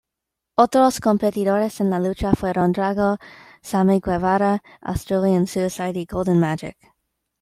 Otros 0.55 0.99
competidores 0.99 1.79
en 1.79 1.91
la 1.91 1.99
lucha 1.99 2.31
fueron 2.33 2.71
Drago, 2.71 3.19
Sammy 3.61 4.01
Guevara, 4.03 4.63
Australian 4.81 5.45
Suicide 5.45 5.93
y 5.99 6.05
Golden 6.05 6.39
Magic. 6.39 6.75